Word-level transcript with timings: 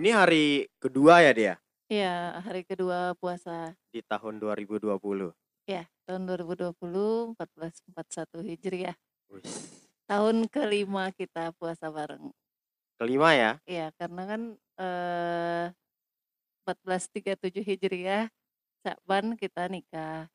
Ini 0.00 0.16
hari 0.16 0.64
kedua 0.80 1.20
ya 1.20 1.32
dia 1.36 1.54
Iya, 1.92 2.40
hari 2.40 2.64
kedua 2.64 3.12
puasa. 3.20 3.76
di 3.92 4.00
tahun 4.00 4.40
2020. 4.40 4.88
Ya, 5.68 5.84
tahun 6.08 6.24
2020 6.24 7.36
1441 7.36 8.40
Hijriah. 8.40 8.96
Wis. 9.28 9.84
Tahun 10.08 10.48
kelima 10.48 11.12
kita 11.12 11.52
puasa 11.52 11.92
bareng. 11.92 12.32
Kelima 12.96 13.36
ya. 13.36 13.60
Iya, 13.68 13.92
karena 14.00 14.22
kan 14.24 14.42
eh 14.80 15.66
1437 16.64 17.60
Hijriah 17.60 18.32
Syakban 18.80 19.36
kita 19.36 19.68
nikah. 19.68 20.32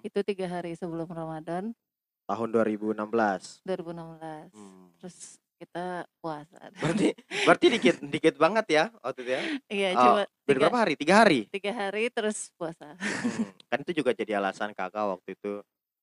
Itu 0.00 0.24
tiga 0.24 0.48
hari 0.48 0.72
sebelum 0.72 1.12
Ramadan 1.12 1.76
Tahun 2.24 2.48
2016. 2.48 3.60
2016. 3.68 4.56
Hmm. 4.56 4.88
Terus 4.96 5.41
kita 5.62 5.86
puasa. 6.18 6.58
Berarti 6.74 7.14
berarti 7.46 7.66
dikit 7.70 7.96
dikit 8.02 8.34
banget 8.34 8.66
ya 8.68 8.84
waktu 8.98 9.20
itu 9.20 9.30
ya. 9.30 9.42
Iya, 9.68 9.88
Oh, 9.92 10.02
cuma 10.02 10.22
tiga, 10.42 10.58
berapa 10.58 10.76
hari? 10.76 10.92
Tiga 10.94 11.14
hari. 11.16 11.40
tiga 11.48 11.72
hari 11.72 12.04
terus 12.08 12.50
puasa. 12.52 12.98
Hmm, 12.98 13.46
Kan 13.70 13.78
itu 13.80 13.92
juga 13.96 14.10
jadi 14.10 14.36
alasan 14.36 14.72
kakak 14.72 15.06
waktu 15.08 15.34
itu 15.34 15.62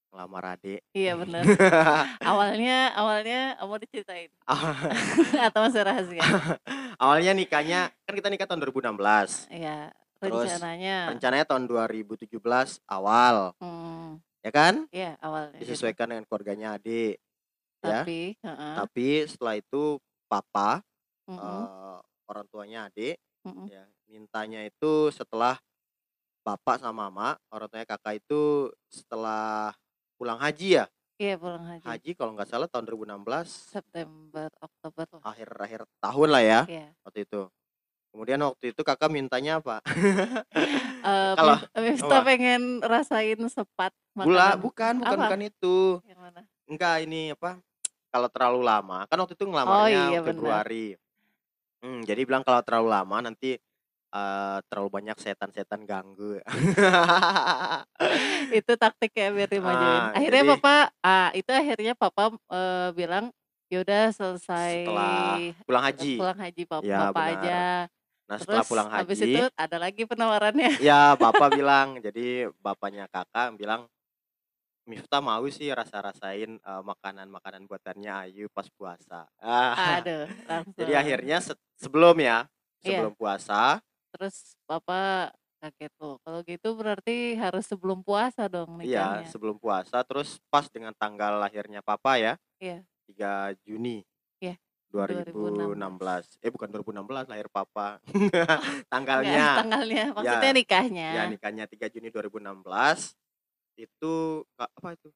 ngelamar 0.09 0.55
adik. 0.55 0.82
Iya 0.91 1.13
benar. 1.16 1.44
awalnya 2.32 2.95
awalnya 2.95 3.40
mau 3.62 3.76
diceritain 3.76 4.32
atau 5.48 5.60
masih 5.62 5.84
rahasia? 5.84 6.23
Awalnya 6.98 7.32
nikahnya 7.34 7.79
kan 8.04 8.13
kita 8.16 8.27
nikah 8.27 8.48
tahun 8.48 8.63
2016. 8.63 8.96
Iya, 9.51 9.91
Terus 10.18 10.49
rencananya. 10.49 10.98
Rencananya 11.13 11.46
tahun 11.46 11.63
2017 11.63 12.27
awal, 12.85 13.54
Hmm, 13.62 14.18
ya 14.41 14.51
kan? 14.51 14.84
iya 14.90 15.16
awalnya. 15.20 15.55
gitu. 15.55 15.70
Disesuaikan 15.70 16.10
dengan 16.10 16.26
keluarganya 16.26 16.76
adik. 16.76 17.21
Ya. 17.80 18.04
Tapi, 18.04 18.35
heeh, 18.35 18.74
Tapi 18.76 19.08
setelah 19.24 19.55
itu 19.55 19.84
papa 20.26 20.84
mm-mm, 21.26 21.40
eh, 21.40 21.98
orang 22.27 22.46
tuanya 22.48 22.80
adik 22.85 23.16
mm-mm. 23.41 23.66
ya 23.66 23.82
mintanya 24.05 24.62
itu 24.62 25.10
setelah 25.10 25.55
bapak 26.41 26.77
sama 26.77 27.07
mama 27.07 27.30
orang 27.48 27.68
tuanya 27.68 27.88
kakak 27.88 28.20
itu 28.20 28.68
setelah 28.85 29.72
pulang 30.16 30.38
haji 30.38 30.77
ya 30.77 30.85
Iya 31.16 31.35
pulang 31.35 31.63
haji. 31.63 31.84
haji 31.84 32.12
kalau 32.13 32.32
nggak 32.34 32.48
salah 32.48 32.66
tahun 32.66 32.84
2016 32.85 33.48
September, 33.48 34.48
Oktober 34.57 35.05
akhir-akhir 35.20 35.82
tahun 36.00 36.27
lah 36.30 36.44
ya 36.44 36.62
Iya. 36.66 36.88
waktu 37.02 37.20
itu 37.24 37.41
kemudian 38.10 38.40
waktu 38.41 38.66
itu 38.70 38.82
kakak 38.82 39.07
mintanya 39.07 39.60
apa 39.60 39.80
Eh, 41.00 41.34
Kalau- 41.38 41.60
Mif- 41.74 41.96
Miftah 41.96 42.20
apa? 42.20 42.27
pengen 42.27 42.62
rasain 42.82 43.40
sepat 43.48 43.91
gula 44.13 44.52
makanan. 44.52 44.60
bukan 44.60 44.94
bukan 45.00 45.16
Apa? 45.16 45.24
bukan 45.26 45.41
itu 45.44 45.76
Yang 46.04 46.20
mana? 46.20 46.41
enggak 46.66 46.96
ini 47.02 47.22
apa 47.32 47.52
kalau 48.10 48.27
terlalu 48.27 48.60
lama 48.62 48.98
kan 49.05 49.18
waktu 49.18 49.34
itu 49.34 49.41
Oh 49.41 49.48
ngelamarnya 49.48 49.90
iya 50.10 50.20
benar. 50.20 50.27
Februari 50.27 50.85
Hmm, 51.79 52.04
jadi 52.04 52.21
bilang 52.21 52.41
kalau 52.41 52.60
terlalu 52.60 52.88
lama 52.90 53.16
nanti 53.24 53.55
eh, 54.10 54.57
terlalu 54.68 54.90
banyak 54.91 55.16
setan-setan 55.16 55.84
ganggu 55.84 56.40
Itu 58.51 58.71
taktiknya 58.76 59.29
biar 59.29 59.48
dimajuin. 59.54 59.99
Ah, 60.01 60.12
Akhirnya 60.12 60.43
jadi- 60.43 60.51
papa, 60.55 60.76
ah 60.99 61.27
itu 61.32 61.49
akhirnya 61.49 61.93
papa 61.93 62.24
eh, 62.49 62.90
bilang 62.91 63.26
yaudah 63.70 64.09
selesai 64.09 64.84
Setelah 64.84 65.38
pulang 65.62 65.84
haji 65.85 66.13
pulang 66.18 66.38
haji 66.38 66.62
papa, 66.66 66.84
Ya, 66.84 66.97
bapak 67.06 67.16
benar. 67.16 67.34
aja. 67.38 67.62
nah 68.25 68.35
setelah 68.38 68.59
Terus 68.59 68.68
pulang 68.69 68.88
habis 68.91 69.16
haji 69.16 69.31
itu 69.31 69.44
ada 69.56 69.78
lagi 69.79 70.01
penawarannya. 70.03 70.72
ya 70.79 71.00
bapak 71.16 71.47
bilang 71.57 71.88
jadi 72.00 72.51
bapaknya 72.59 73.07
kakak 73.07 73.56
bilang 73.56 73.88
Miftah 74.89 75.22
mau 75.22 75.45
sih 75.47 75.69
rasa-rasain 75.69 76.57
eh, 76.57 76.81
makanan-makanan 76.83 77.63
buatannya 77.63 78.09
Ayu 78.25 78.50
pas 78.50 78.66
puasa 78.67 79.29
Ah, 79.38 80.01
Aduh, 80.01 80.25
langsung. 80.50 80.73
jadi 80.75 80.94
akhirnya 80.97 81.38
se- 81.39 81.53
sebelum 81.75 82.17
ya 82.17 82.50
Iya. 82.79 82.97
sebelum 82.97 83.13
puasa 83.13 83.77
terus 84.09 84.57
papa 84.63 85.29
kaget 85.59 85.91
tuh. 85.94 86.16
Kalau 86.19 86.39
gitu 86.41 86.69
berarti 86.73 87.35
harus 87.35 87.61
sebelum 87.63 88.00
puasa 88.00 88.47
dong 88.47 88.79
iya 88.79 89.19
nikahnya. 89.19 89.29
sebelum 89.29 89.55
puasa 89.55 90.01
terus 90.01 90.39
pas 90.47 90.66
dengan 90.66 90.89
tanggal 90.94 91.38
lahirnya 91.38 91.79
papa 91.79 92.16
ya 92.16 92.33
Iya. 92.57 92.81
3 93.06 93.53
Juni 93.61 94.01
Iya, 94.39 94.56
2016 94.89 96.39
eh 96.39 96.50
bukan 96.50 96.69
2016 96.71 97.27
lahir 97.27 97.45
papa 97.47 98.01
Enggak, 98.09 98.57
tanggalnya 98.88 99.45
tanggalnya. 99.56 100.03
Maksudnya 100.13 100.51
nikahnya. 100.51 101.07
ya 101.13 101.23
nikahnya 101.27 101.66
3 101.66 101.85
Juni 101.89 102.09
2016 102.09 103.13
itu 103.79 104.13
apa 104.56 104.88
itu 104.94 105.09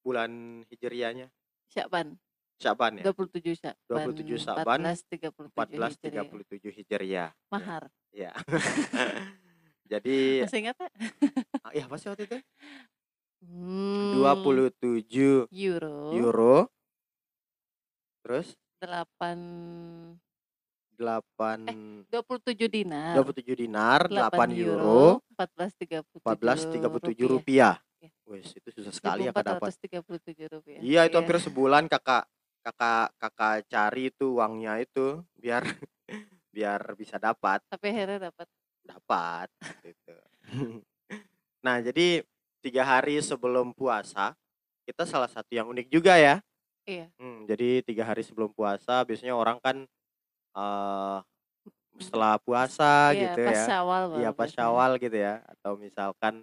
bulan 0.00 0.30
hijriahnya 0.66 1.26
Syakban. 1.66 2.14
Syaban 2.56 3.00
ya 3.00 3.04
27 3.08 3.56
Syakban. 3.56 4.04
27 4.14 4.36
Syakban, 4.36 4.78
1437 4.84 5.50
Hijriah. 5.50 6.24
1437 6.24 6.78
Hijriah 6.78 7.30
Mahar. 7.48 7.82
ya 8.10 8.30
jadi 9.92 10.46
Masih 10.46 10.60
ingat 10.60 10.76
tak? 10.78 10.90
ah, 11.62 11.72
ya 11.72 11.84
apa 11.84 11.96
sih 11.96 12.08
waktu 12.08 12.24
itu 12.26 12.38
Hmm, 13.40 14.20
27 14.20 15.48
euro. 15.48 16.12
euro 16.12 16.56
terus 18.20 18.52
8 18.84 20.20
8 21.00 22.12
27 22.12 22.68
dinar. 22.68 23.16
27 23.16 23.56
dinar 23.56 24.00
8 24.04 24.28
8 24.28 24.60
euro 24.60 25.24
1437 25.48 26.20
1437 26.20 27.24
rupiah 27.30 27.76
Iya. 28.00 28.10
wes 28.24 28.48
itu 28.56 28.68
susah 28.72 28.92
sekali 28.96 29.28
ya 29.28 29.32
kak 29.36 29.44
dapat 29.44 29.70
1437 29.76 30.48
rupiah. 30.56 30.80
Iya 30.80 31.00
itu 31.04 31.16
hampir 31.20 31.36
sebulan 31.36 31.84
kakak 31.84 32.24
kakak 32.64 33.12
kakak 33.20 33.54
cari 33.68 34.08
itu 34.08 34.40
uangnya 34.40 34.80
itu 34.80 35.20
biar 35.36 35.60
biar 36.56 36.80
bisa 36.96 37.20
dapat 37.20 37.60
Tapi 37.68 37.86
akhirnya 37.92 38.32
dapat. 38.32 38.48
dapat 38.80 39.48
gitu. 39.84 40.16
nah 41.64 41.76
jadi 41.84 42.24
tiga 42.64 42.82
hari 42.88 43.20
sebelum 43.20 43.76
puasa 43.76 44.32
kita 44.88 45.04
salah 45.04 45.28
satu 45.28 45.52
yang 45.52 45.68
unik 45.68 45.92
juga 45.92 46.16
ya. 46.16 46.40
Iya. 46.88 47.12
Hmm, 47.20 47.44
jadi 47.44 47.84
tiga 47.84 48.08
hari 48.08 48.24
sebelum 48.24 48.48
puasa 48.56 49.04
biasanya 49.04 49.36
orang 49.36 49.60
kan 49.60 49.84
eh 50.56 51.18
setelah 52.00 52.36
puasa 52.42 53.12
Iya, 53.14 53.36
gitu 53.36 53.40
pas 53.46 53.56
ya. 53.56 53.64
Syawal 53.68 54.02
baru 54.10 54.18
Iya 54.20 54.30
pas 54.34 54.48
biasanya. 54.48 54.56
syawal 54.56 54.90
gitu 54.98 55.16
ya 55.16 55.34
atau 55.46 55.72
misalkan 55.78 56.34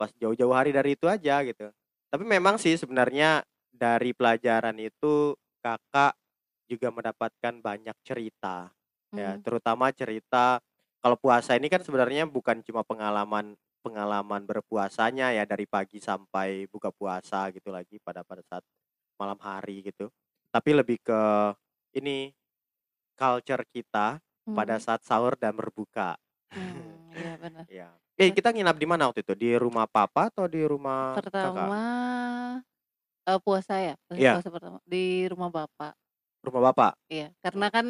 pas 0.00 0.10
jauh-jauh 0.16 0.54
hari 0.54 0.70
dari 0.72 0.96
itu 0.96 1.06
aja 1.08 1.42
gitu. 1.44 1.68
Tapi 2.10 2.24
memang 2.26 2.56
sih 2.60 2.74
sebenarnya 2.78 3.42
dari 3.70 4.12
pelajaran 4.16 4.76
itu 4.80 5.36
kakak 5.64 6.14
juga 6.70 6.88
mendapatkan 6.94 7.54
banyak 7.60 7.96
cerita 8.06 8.70
ya, 9.16 9.34
Hmm. 9.36 9.42
terutama 9.42 9.90
cerita 9.90 10.62
kalau 11.02 11.16
puasa 11.18 11.56
ini 11.58 11.66
kan 11.72 11.82
sebenarnya 11.82 12.28
bukan 12.30 12.62
cuma 12.62 12.84
pengalaman 12.86 13.56
pengalaman 13.82 14.44
berpuasanya 14.44 15.32
ya 15.32 15.44
dari 15.48 15.64
pagi 15.64 15.98
sampai 15.98 16.68
buka 16.68 16.92
puasa 16.92 17.48
gitu 17.50 17.72
lagi 17.72 17.96
pada 18.04 18.20
pada 18.22 18.44
saat 18.44 18.62
malam 19.20 19.38
hari 19.40 19.80
gitu. 19.84 20.12
Tapi 20.52 20.70
lebih 20.76 20.98
ke 21.02 21.20
ini 21.96 22.30
culture 23.18 23.64
kita 23.70 24.20
pada 24.52 24.76
Hmm. 24.76 24.84
saat 24.84 25.00
sahur 25.04 25.34
dan 25.38 25.54
berbuka. 25.54 26.18
Hmm, 26.50 27.14
iya 27.14 27.32
benar. 27.38 27.64
Ya. 27.70 27.88
Eh 28.18 28.30
kita 28.34 28.52
nginap 28.52 28.76
di 28.76 28.84
mana 28.84 29.08
waktu 29.08 29.24
itu? 29.24 29.32
Di 29.38 29.56
rumah 29.56 29.88
papa 29.88 30.28
atau 30.28 30.44
di 30.44 30.60
rumah 30.66 31.16
kakak? 31.16 31.30
Pertama 31.30 31.82
eh, 33.24 33.40
puasa 33.40 33.74
ya, 33.78 33.94
pas 34.10 34.16
Iya. 34.18 34.32
puasa 34.36 34.48
pertama 34.50 34.78
di 34.84 35.24
rumah 35.30 35.48
bapak. 35.48 35.94
Rumah 36.42 36.62
bapak. 36.72 36.92
Iya, 37.08 37.30
karena 37.44 37.66
kan 37.70 37.86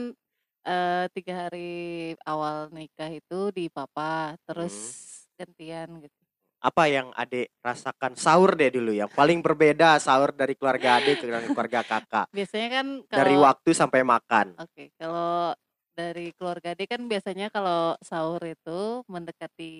eh, 0.61 1.05
tiga 1.17 1.49
hari 1.49 2.13
awal 2.29 2.69
nikah 2.69 3.09
itu 3.09 3.49
di 3.49 3.73
papa, 3.73 4.37
terus 4.45 4.75
Hmm. 4.77 5.41
gantian 5.41 5.89
gitu. 6.05 6.21
Apa 6.61 6.85
yang 6.93 7.09
adik 7.17 7.49
rasakan 7.65 8.13
sahur 8.21 8.53
deh 8.53 8.69
dulu 8.69 8.93
yang 8.93 9.09
paling 9.09 9.41
berbeda 9.41 9.97
sahur 9.97 10.29
dari 10.37 10.53
keluarga 10.53 11.01
adik 11.01 11.25
ke 11.25 11.27
keluarga 11.49 11.81
kakak 11.81 12.29
Biasanya 12.29 12.69
kan 12.69 12.87
dari 13.09 13.33
kalau 13.33 13.49
waktu 13.49 13.71
sampai 13.73 14.05
makan. 14.05 14.61
Oke, 14.61 14.93
kalau 15.01 15.57
dari 15.93 16.33
keluarga 16.35 16.73
dia 16.73 16.87
kan 16.87 17.03
biasanya 17.05 17.49
kalau 17.49 17.95
sahur 18.01 18.41
itu 18.43 19.05
mendekati 19.07 19.75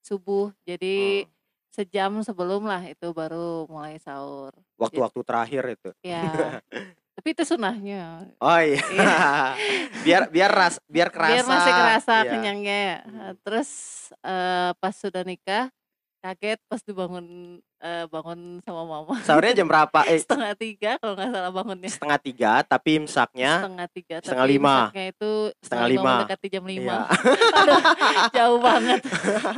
subuh. 0.00 0.50
Jadi 0.62 1.24
Hmm. 1.24 1.30
sejam 1.72 2.12
sebelum 2.20 2.66
lah 2.66 2.84
itu 2.84 3.08
baru 3.10 3.64
mulai 3.66 3.96
sahur. 3.96 4.52
Waktu-waktu 4.76 5.20
terakhir 5.24 5.64
itu. 5.72 5.90
Ya. 6.02 6.22
Tapi 7.12 7.28
itu 7.36 7.44
sunahnya. 7.44 8.28
Oh 8.40 8.60
iya. 8.60 8.82
biar 10.06 10.28
biar 10.28 10.50
ras 10.50 10.76
biar 10.88 11.08
kerasa. 11.12 11.32
Biar 11.36 11.46
masih 11.48 11.72
kerasa 11.72 12.14
Iya. 12.24 12.30
kenyangnya. 12.30 12.78
ya. 12.78 12.96
Hmm. 13.04 13.32
Terus 13.44 13.70
eh, 14.20 14.70
pas 14.76 14.94
sudah 14.96 15.22
nikah 15.22 15.68
kaget 16.22 16.58
pas 16.64 16.78
dibangun 16.80 17.26
eh, 17.82 18.06
bangun 18.06 18.62
sama 18.62 18.86
mama 18.86 19.18
Sahurnya 19.20 19.52
jam 19.52 19.66
berapa? 19.66 20.00
Eh 20.10 20.22
setengah 20.22 20.54
tiga 20.54 20.90
kalau 20.96 21.18
nggak 21.18 21.30
salah 21.30 21.50
bangunnya 21.50 21.90
setengah 21.90 22.18
tiga 22.18 22.52
tapi 22.62 22.90
imsaknya 22.96 23.52
setengah 23.58 23.88
tiga 23.90 24.16
setengah 24.22 24.46
tapi 24.46 24.52
lima. 24.54 24.74
imsaknya 24.78 25.04
itu 25.10 25.30
Setengah 25.58 25.88
lima. 25.90 26.12
mendekati 26.16 26.46
jam 26.48 26.64
lima 26.64 26.94
Iya. 26.94 26.98
Aduh, 27.58 27.82
jauh 28.30 28.58
banget 28.60 29.00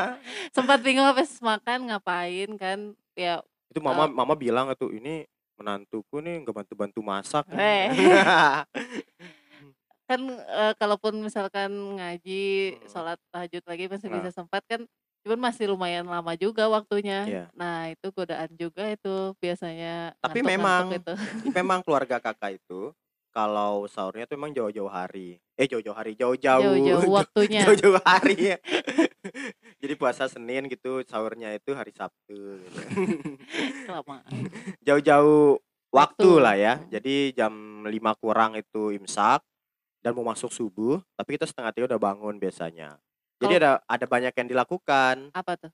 sempat 0.56 0.78
bingung 0.80 1.04
habis 1.04 1.36
makan 1.38 1.78
ngapain 1.86 2.48
kan 2.56 2.78
ya 3.12 3.44
itu 3.68 3.78
mama 3.78 4.08
mama 4.08 4.32
bilang 4.32 4.72
itu 4.72 4.88
ini 4.88 5.28
menantuku 5.54 6.18
nih 6.18 6.42
nggak 6.42 6.56
bantu 6.56 6.72
bantu 6.74 7.00
masak 7.00 7.44
Eh. 7.52 7.86
kan, 10.04 10.20
eee, 10.20 10.72
kalaupun 10.76 11.16
misalkan 11.16 11.72
ngaji, 11.96 12.76
Mhm. 12.76 12.88
sholat 12.92 13.16
tahajud 13.32 13.64
lagi 13.64 13.88
masih 13.88 14.08
Heeh. 14.08 14.20
bisa 14.20 14.30
sempat 14.34 14.60
kan, 14.68 14.84
cuman 15.24 15.40
masih 15.40 15.72
lumayan 15.72 16.04
lama 16.04 16.36
juga 16.36 16.68
waktunya. 16.68 17.24
Iya. 17.24 17.44
Nah 17.56 17.88
itu 17.88 18.12
godaan 18.12 18.52
juga 18.54 18.84
itu 18.86 19.32
biasanya 19.40 20.12
Tapi 20.20 20.44
memang 20.44 20.92
itu. 20.92 21.14
memang 21.50 21.80
keluarga 21.80 22.20
Kakak 22.20 22.60
itu, 22.60 22.92
kalau 23.32 23.88
sahurnya 23.88 24.28
tuh 24.28 24.36
emang 24.36 24.52
jauh-jauh 24.52 24.86
hari. 24.86 25.40
Eh 25.56 25.64
jauh-jauh 25.64 25.96
hari, 25.96 26.12
jauh-jauh 26.14 26.60
Jauh-jauh 26.76 27.02
jauh 27.02 27.12
waktunya. 27.18 27.64
jauh-jauh 27.64 27.98
hari 28.04 28.54
ya. 28.54 28.58
Jadi 29.82 29.94
puasa 29.96 30.28
Senin 30.28 30.68
gitu, 30.68 31.00
sahurnya 31.02 31.52
itu 31.52 31.72
hari 31.72 31.90
Sabtu 31.90 32.36
gitu. 32.60 32.78
Kelamaan. 33.88 34.28
Jauh-jauh 34.80 35.58
waktu 35.90 36.26
Waktu. 36.26 36.42
lah 36.42 36.54
ya. 36.54 36.74
Mhm. 36.76 36.86
Jadi 36.90 37.14
jam 37.32 37.52
5 37.82 38.12
kurang 38.18 38.54
itu 38.54 38.90
imsak 38.92 39.40
dan 39.98 40.12
mau 40.12 40.26
masuk 40.26 40.50
subuh, 40.50 41.00
tapi 41.14 41.34
kita 41.34 41.46
2.30 41.46 41.88
udah 41.88 41.98
bangun 41.98 42.36
biasanya. 42.36 42.98
Jadi 43.44 43.52
Kalau 43.52 43.60
ada 43.60 43.72
ada 43.84 44.06
banyak 44.08 44.32
yang 44.40 44.48
dilakukan. 44.48 45.16
Apa 45.34 45.52
tuh? 45.58 45.70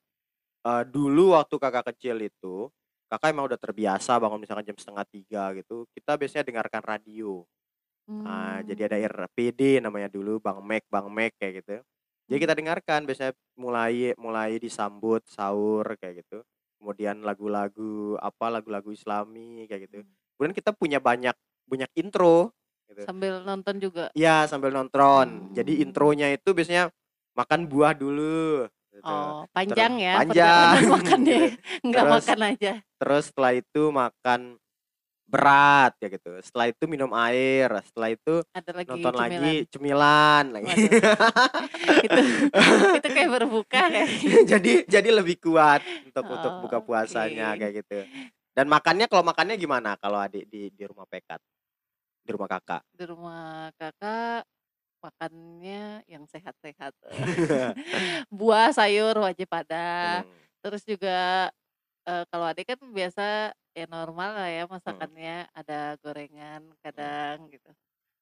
Eee, 0.65 0.83
dulu 0.93 1.33
waktu 1.33 1.57
Kakak 1.57 1.89
kecil 1.97 2.21
itu, 2.21 2.69
Kakak 3.09 3.33
emang 3.33 3.49
udah 3.49 3.57
terbiasa 3.57 4.21
bangun 4.21 4.45
misalkan 4.45 4.67
jam 4.69 4.77
2.30 4.77 5.57
gitu, 5.57 5.89
kita 5.97 6.21
biasanya 6.21 6.45
dengarkan 6.45 6.83
radio. 6.85 7.49
Nah, 8.27 8.61
jadi 8.67 8.89
ada 8.91 8.97
Mmm. 8.99 9.07
RPD 9.29 9.81
namanya 9.85 10.09
dulu, 10.13 10.39
Bang 10.43 10.61
Mek 10.65 10.87
Bang 10.93 11.09
Mek 11.13 11.37
kayak 11.41 11.65
gitu. 11.65 11.81
Jadi 12.31 12.39
kita 12.43 12.55
dengarkan 12.59 13.01
biasanya 13.09 13.35
mulai 13.59 14.15
mulai 14.21 14.59
disambut 14.61 15.25
sahur 15.29 15.85
kayak 16.01 16.25
gitu. 16.27 16.45
Kemudian 16.81 17.25
lagu-lagu 17.27 18.17
apa, 18.21 18.47
lagu-lagu 18.53 18.91
islami 18.95 19.67
kayak 19.71 19.89
gitu. 19.91 19.97
Mmm. 20.03 20.15
Kemudian 20.39 20.55
kita 20.57 20.73
punya 20.77 20.99
banyak 21.03 21.37
banyak 21.69 21.91
intro 21.99 22.53
gitu. 22.93 23.07
Sambil 23.07 23.41
nonton 23.45 23.77
juga? 23.81 24.13
Iya, 24.19 24.47
sambil 24.51 24.75
nonton. 24.75 25.55
Jadi 25.55 25.79
Mmm. 25.79 25.87
intronya 25.87 26.27
itu 26.35 26.51
biasanya 26.51 26.91
makan 27.41 27.61
buah 27.65 27.93
dulu 27.93 28.69
gitu. 28.91 29.07
Oh, 29.07 29.43
Terus 29.43 29.55
panjang 29.55 29.93
ya 29.97 30.15
panjang. 30.21 30.75
makannya 30.99 31.35
ya? 31.35 31.51
Nggak 31.81 32.05
Terus 32.05 32.15
makan 32.21 32.41
aja? 32.45 32.73
terus 33.01 33.25
setelah 33.27 33.53
itu 33.55 33.83
makan 33.89 34.41
berat 35.25 35.95
kayak 35.97 36.19
gitu. 36.19 36.31
Setelah 36.43 36.67
itu 36.69 36.85
minum 36.85 37.09
air, 37.15 37.71
setelah 37.87 38.11
itu 38.11 38.35
Ada 38.51 38.71
lagi 38.75 38.91
nonton 38.91 39.13
cemilan? 39.15 39.23
lagi 39.23 39.55
cemilan 39.71 40.45
lagi. 40.51 40.73
Itu 42.07 42.21
itu 42.99 43.09
kayak 43.09 43.31
berbuka 43.31 43.81
kayaknya. 43.95 44.37
Jadi 44.49 44.73
jadi 44.91 45.09
lebih 45.15 45.39
kuat 45.39 45.81
untuk 46.05 46.25
untuk 46.27 46.53
buka 46.61 46.77
Oh, 46.77 46.83
puasanya 46.83 47.55
oke. 47.55 47.59
kayak 47.63 47.73
gitu. 47.79 47.99
Dan 48.51 48.67
makannya 48.67 49.07
kalau 49.07 49.23
makannya 49.23 49.55
gimana 49.55 49.95
kalau 49.97 50.19
adik 50.19 50.51
di 50.51 50.67
di 50.75 50.83
rumah 50.83 51.07
Pekat? 51.07 51.39
Di 52.21 52.31
rumah 52.35 52.49
Kakak? 52.51 52.83
Di 52.91 53.05
rumah 53.07 53.71
Kakak, 53.79 54.43
makannya 55.03 56.05
yang 56.09 56.25
sehat-sehat. 56.29 56.95
Buah, 58.33 58.71
sayur 58.77 59.17
wajib 59.21 59.49
ada. 59.53 59.87
Mmm. 60.03 60.41
Terus 60.65 60.83
juga, 60.87 61.51
eee, 62.09 62.25
kalau 62.33 62.47
adik 62.51 62.73
kan 62.77 62.81
biasa 62.95 63.53
ya 63.77 63.87
normal 63.91 64.31
lah 64.39 64.49
ya 64.53 64.65
Mhm. 64.87 65.11
masakannya, 65.11 65.49
ada 65.57 65.97
gorengan 66.03 66.73
Mmm. 66.97 67.21
kadang 67.21 67.49
gitu. 67.53 67.71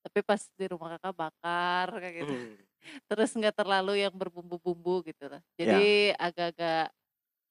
Tapi 0.07 0.21
pas 0.27 0.43
di 0.59 0.67
rumah 0.71 0.97
Kakak 0.99 1.15
bakar 1.17 1.89
kayak 2.03 2.17
gitu. 2.27 2.35
Mmm. 2.35 2.59
Terus 3.11 3.31
nggak 3.39 3.57
terlalu 3.59 4.03
yang 4.07 4.15
berbumbu-bumbu 4.17 5.05
gitu 5.09 5.29
lah. 5.33 5.43
Jadi 5.59 6.13
agak-agak 6.19 6.93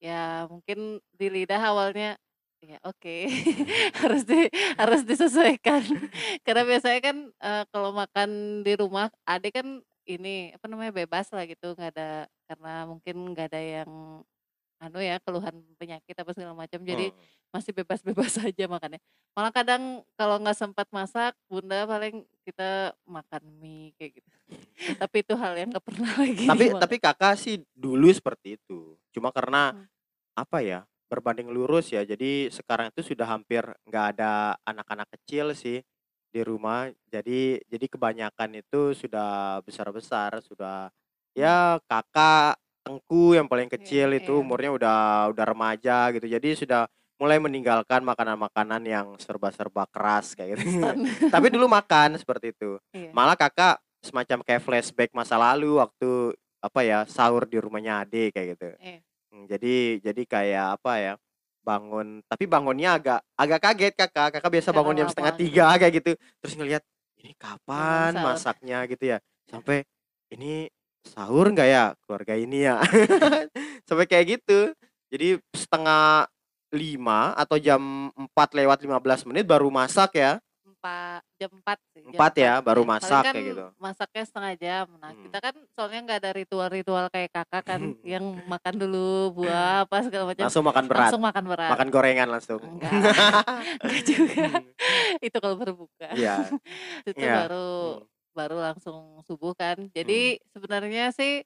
ya 0.03 0.45
mungkin 0.51 1.01
di 1.15 1.27
lidah 1.33 1.62
awalnya, 1.62 2.18
ya 2.62 2.77
oke 2.81 3.30
harus 4.01 4.24
di 4.25 4.50
harus 4.77 5.01
disesuaikan. 5.06 5.83
Karena 6.45 6.63
biasanya 6.69 7.00
kan, 7.04 7.18
eee, 7.30 7.63
kalau 7.69 7.92
makan 7.94 8.30
di 8.65 8.74
rumah 8.77 9.09
adik 9.30 9.62
kan 9.62 9.68
ini, 10.07 10.56
apa 10.56 10.65
namanya, 10.71 10.92
bebas 10.95 11.30
lah 11.36 11.44
gitu, 11.45 11.75
nggak 11.77 11.92
ada 11.98 12.09
karena 12.48 12.74
mungkin 12.88 13.15
nggak 13.36 13.48
ada 13.54 13.62
yang 13.62 13.92
anu 14.81 15.00
ya, 15.01 15.18
keluhan 15.24 15.56
penyakit 15.80 16.15
apa 16.18 16.31
segala 16.36 16.54
macam, 16.57 16.81
jadi 16.86 17.12
Mmm. 17.13 17.27
masih 17.56 17.71
bebas-bebas 17.75 18.38
aja 18.45 18.65
makannya. 18.69 19.01
Malah 19.38 19.51
kadang 19.56 19.83
kalau 20.19 20.38
nggak 20.42 20.57
sempat 20.57 20.88
masak, 20.94 21.33
bunda 21.50 21.86
paling 21.89 22.25
kita 22.48 22.94
makan 23.07 23.44
mie 23.62 23.94
kayak 24.00 24.21
gitu. 24.21 24.30
Tapi 25.00 25.18
itu 25.25 25.33
hal 25.38 25.54
yang 25.59 25.69
nggak 25.74 25.86
pernah 25.88 26.12
lagi 26.19 26.48
Tapi 26.48 26.71
dimakan. 26.71 26.80
tapi 26.80 26.95
Kakak 27.04 27.36
sih 27.36 27.59
dulu 27.75 28.07
seperti 28.07 28.56
itu. 28.56 28.95
Cuma 29.12 29.36
karena 29.36 29.75
Mmm. 29.75 29.88
apa 30.38 30.63
ya, 30.63 30.88
berbanding 31.07 31.50
lurus 31.50 31.92
ya, 31.92 32.04
jadi 32.04 32.51
sekarang 32.51 32.92
itu 32.92 33.15
sudah 33.15 33.27
hampir 33.27 33.63
nggak 33.88 34.06
ada 34.15 34.56
anak-anak 34.68 35.07
kecil 35.19 35.56
sih 35.56 35.80
di 36.31 36.42
rumah. 36.44 36.92
Jadi 37.09 37.63
jadi 37.65 37.86
kebanyakan 37.88 38.59
itu 38.59 38.94
sudah 38.94 39.63
besar-besar, 39.63 40.44
sudah 40.44 40.92
ya 41.33 41.80
kakak, 41.88 42.59
tengku 42.88 43.36
yang 43.36 43.51
paling 43.51 43.68
Iya 43.68 43.75
kecil 43.80 44.07
itu 44.15 44.33
iya. 44.36 44.42
umurnya 44.42 44.71
udah 44.71 45.00
udah 45.36 45.45
remaja 45.48 45.98
gitu. 46.15 46.27
Jadi 46.27 46.50
sudah 46.56 46.88
mulai 47.18 47.42
meninggalkan 47.42 48.06
makanan-makanan 48.06 48.81
yang 48.86 49.07
serba-serba 49.18 49.89
keras 49.89 50.38
kayak 50.38 50.56
gitu. 50.56 50.77
Instan. 50.77 50.95
Tapi 51.33 51.48
dulu 51.50 51.65
makan 51.68 52.15
seperti 52.15 52.54
itu. 52.54 52.77
Iya. 52.94 53.12
Malah 53.12 53.36
Kakak 53.36 53.81
semacam 54.06 54.45
kayak 54.45 54.62
flashback 54.63 55.12
masa 55.12 55.36
lalu 55.36 55.81
waktu 55.81 56.38
apa 56.62 56.80
ya, 56.86 57.00
sahur 57.09 57.50
di 57.50 57.57
rumahnya 57.57 58.06
adik 58.06 58.38
kayak 58.38 58.48
gitu. 58.56 58.69
Iya. 58.77 59.01
Mmm, 59.38 59.45
jadi 59.45 60.01
jadi 60.01 60.22
kayak 60.25 60.66
apa 60.81 60.92
ya, 60.98 61.13
bangun 61.62 62.25
tapi 62.25 62.50
bangunnya 62.50 62.98
agak 62.98 63.19
agak 63.38 63.60
kaget 63.62 63.94
Kakak. 63.94 64.28
Kakak 64.42 64.50
biasa 64.50 64.69
bangun 64.74 64.98
jam 64.98 65.07
gitu. 65.13 65.22
2.30 65.22 65.78
kayak 65.78 65.94
gitu, 66.01 66.12
terus 66.42 66.54
ngelihat, 66.57 66.84
"Ini 67.22 67.31
kapan 67.38 68.12
sahur. 68.18 68.25
masaknya?" 68.34 68.78
Gitu 68.89 69.04
ya. 69.13 69.18
Sampai, 69.45 69.86
"Ini 70.34 70.74
sahur 71.06 71.54
nggak 71.54 71.69
ya 71.69 71.84
keluarga 72.01 72.34
ini 72.34 72.66
ya?" 72.66 72.81
Sampai 73.88 74.10
kayak 74.10 74.42
gitu. 74.42 74.74
Jadi 75.13 75.38
4.30 75.54 77.38
atau 77.38 77.62
jam 77.62 78.10
4.15 78.18 79.22
menit 79.30 79.45
baru 79.45 79.69
masak 79.69 80.18
ya? 80.18 80.42
Empa 80.77 81.25
jam 81.41 81.50
4 81.57 81.77
sih, 81.97 82.06
jam 82.06 82.21
4 82.21 82.33
ya, 82.38 82.53
4 82.61 82.66
baru 82.69 82.81
ya. 82.85 82.90
Masak 82.94 83.21
kan 83.25 83.33
kayak 83.33 83.45
gitu. 83.49 83.66
masaknya 83.81 84.23
setengah 84.30 84.54
jam. 84.61 84.85
Nah, 85.02 85.11
Mmm. 85.13 85.23
kita 85.25 85.37
kan 85.42 85.56
soalnya 85.73 85.99
nggak 86.06 86.19
ada 86.21 86.31
ritual-ritual 86.37 87.06
kayak 87.09 87.30
Kakak 87.33 87.63
kan, 87.66 87.81
yang 88.13 88.25
makan 88.45 88.75
dulu 88.78 89.33
buah 89.33 89.81
apa 89.90 89.97
segala 90.06 90.23
macam, 90.30 90.45
Langsung 90.45 90.63
makan 90.69 90.85
berat? 90.85 91.02
langsung 91.09 91.21
makan 91.25 91.44
berat. 91.49 91.71
Makan 91.73 91.87
gorengan 91.90 92.30
langsung? 92.30 92.59
Enggak, 92.61 92.94
enggak 93.81 94.02
juga. 94.06 94.45
Itu 95.25 95.37
kalau 95.42 95.56
berbuka. 95.57 96.07
Iya. 96.13 96.35
Itu 97.09 97.21
Iya. 97.25 97.33
baru 97.42 97.66
Mmm. 97.97 98.06
baru 98.37 98.56
langsung 98.61 98.97
subuh 99.25 99.54
kan. 99.57 99.78
Jadi 99.97 100.37
sebenarnya 100.54 101.09
sih, 101.09 101.42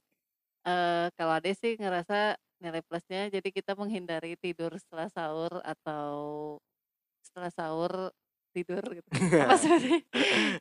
eee, 0.67 1.06
kalau 1.15 1.34
adik 1.39 1.56
sih 1.60 1.79
ngerasa 1.79 2.36
nilai 2.63 2.82
plusnya 2.86 3.27
jadi 3.34 3.50
kita 3.51 3.74
menghindari 3.75 4.38
tidur 4.39 4.72
setelah 4.79 5.10
sahur 5.12 5.62
atau 5.65 6.13
setelah 7.25 7.51
sahur 7.53 7.94
tidur 8.53 8.84
gitu. 8.98 9.10
Apa 9.41 9.55
sebenarnya? 9.58 10.00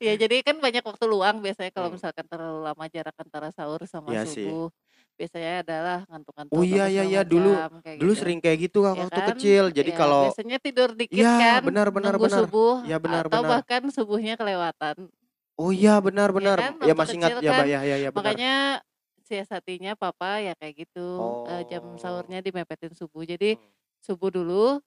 Ya 0.03 0.13
jadi 0.19 0.37
kan 0.47 0.57
banyak 0.65 0.83
waktu 0.87 1.05
luang 1.11 1.43
biasanya 1.45 1.71
kalau 1.75 1.89
Mmm. 1.89 1.95
misalkan 1.95 2.27
terlalu 2.31 2.61
lama 2.67 2.85
jarak 2.91 3.15
antara 3.21 3.49
sahur 3.55 3.83
sama 3.89 4.13
Iya 4.13 4.25
sih. 4.27 4.51
subuh. 4.55 4.71
Biasanya 5.19 5.63
adalah 5.67 5.99
ngantuk-ngantuk 6.11 6.53
Oh 6.53 6.67
iya 6.67 6.91
iya 6.91 7.03
iya, 7.07 7.21
dulu 7.23 7.63
kayak 7.85 7.99
dulu 7.99 8.11
gitu. 8.11 8.19
sering 8.19 8.43
kayak 8.43 8.59
gitu 8.67 8.83
Kak 8.83 8.97
Ya 8.97 9.07
waktu 9.07 9.21
kan? 9.25 9.35
kecil. 9.35 9.71
Jadi 9.71 9.91
Ya 9.91 10.01
kalau 10.01 10.21
biasanya 10.21 10.59
tidur 10.63 10.93
dikit 10.99 11.29
Iya, 11.29 11.37
kan, 11.37 11.65
benar 11.67 11.87
benar 11.97 12.17
benar. 12.25 12.45
subuh 12.51 12.87
Iya, 12.87 12.97
benar 13.05 13.27
atau 13.27 13.35
benar. 13.35 13.57
bahkan 13.59 13.83
subuhnya 13.93 14.35
kelewatan. 14.41 15.11
Oh 15.59 15.71
iya, 15.75 15.99
benar 16.07 16.29
Ya 16.39 16.51
benar. 16.51 16.59
kan, 16.59 16.79
Ya 16.87 16.93
masih 16.95 17.19
ingat 17.19 17.35
ya, 17.43 17.51
Mbak, 17.57 17.67
kan. 17.67 17.69
ya 17.73 17.81
ya 17.91 17.97
ya, 18.05 18.11
benar. 18.15 18.37
Makanya 18.39 18.81
siasatinya 19.27 19.95
papa 19.99 20.41
ya 20.43 20.55
kayak 20.59 20.87
gitu, 20.87 21.39
jam 21.69 21.85
Oh. 21.85 22.01
sahurnya 22.01 22.41
dimepetin 22.43 22.95
subuh. 22.97 23.23
Jadi 23.27 23.55
Mmm. 23.55 23.71
subuh 24.03 24.31
dulu, 24.33 24.81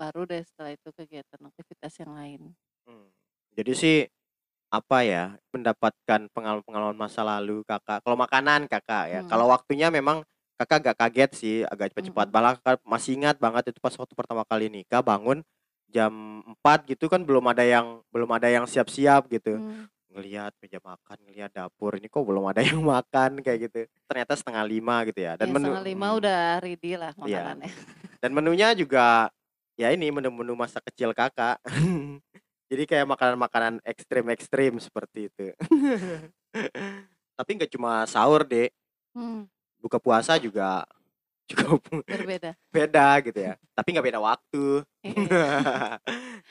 baru 0.00 0.24
deh 0.24 0.40
setelah 0.40 0.72
itu 0.72 0.88
kegiatan 0.96 1.40
aktivitas 1.44 1.92
yang 2.00 2.12
lain. 2.16 2.40
Mmm. 2.88 3.06
Jadi 3.52 3.72
sih, 3.76 3.98
apa 4.72 5.04
ya, 5.04 5.36
mendapatkan 5.52 6.30
pengalaman-pengalaman 6.32 6.96
masa 6.96 7.20
lalu 7.20 7.60
Kakak 7.68 8.00
kalau 8.00 8.16
makanan 8.16 8.64
Kakak 8.64 9.04
ya. 9.12 9.20
Mmm. 9.20 9.28
Kalau 9.28 9.46
waktunya 9.52 9.92
memang 9.92 10.24
Kakak 10.56 10.78
agak 10.92 10.96
kaget 11.00 11.30
sih, 11.36 11.56
agak 11.68 11.92
cepat-cepat. 11.92 12.26
Mhm. 12.28 12.32
Malah 12.32 12.52
Kakak 12.56 12.80
masih 12.88 13.16
ingat 13.20 13.36
banget 13.36 13.72
itu 13.76 13.78
pas 13.80 13.92
waktu 13.92 14.12
pertama 14.16 14.44
kali 14.48 14.72
nikah 14.72 15.04
bangun 15.04 15.44
jam 15.90 16.40
4 16.46 16.86
gitu 16.86 17.10
kan 17.10 17.18
belum 17.26 17.42
ada 17.50 17.66
yang 17.66 17.98
belum 18.14 18.30
ada 18.32 18.48
yang 18.48 18.64
siap-siap 18.64 19.28
gitu. 19.28 19.60
Mmm. 19.60 19.88
Ngelihat 20.10 20.52
meja 20.58 20.82
makan, 20.82 21.16
ngelihat 21.22 21.50
dapur, 21.54 21.94
ini 21.94 22.10
kok 22.10 22.26
belum 22.26 22.42
ada 22.50 22.60
yang 22.66 22.82
makan 22.82 23.40
kayak 23.44 23.70
gitu. 23.70 23.78
Ternyata 24.08 24.34
4.30 24.36 24.96
gitu 25.12 25.20
ya. 25.22 25.32
Dan 25.38 25.46
Ya 25.48 25.54
menu 25.54 25.68
4.30 25.76 25.96
mmm. 25.96 26.18
udah 26.20 26.40
ready 26.64 26.92
lah 26.98 27.12
Iya. 27.14 27.42
makanannya. 27.44 27.70
Dan 28.20 28.30
menunya 28.36 28.68
juga 28.76 29.30
ya 29.80 29.88
ini 29.96 30.12
menu-menu 30.12 30.52
masa 30.52 30.76
kecil 30.84 31.16
Kakak. 31.16 31.56
Jadi 32.70 32.84
kayak 32.86 33.08
makanan-makanan 33.08 33.80
ekstrim-ekstrim 33.82 34.76
seperti 34.76 35.32
itu. 35.32 35.56
Tapi 37.40 37.50
nggak 37.56 37.72
cuma 37.72 38.04
sahur, 38.04 38.44
Dek. 38.44 38.70
Mmm. 39.16 39.48
Buka 39.80 39.96
puasa 39.96 40.36
juga 40.36 40.84
cukup 41.50 41.80
Berbeda. 42.04 42.52
beda 42.68 43.08
gitu 43.24 43.40
ya. 43.40 43.56
Tapi 43.72 43.96
nggak 43.96 44.06
beda 44.12 44.20
waktu. 44.20 44.84
Iya. 45.00 45.96